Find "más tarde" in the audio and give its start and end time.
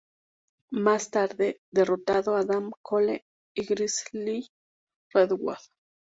0.71-1.61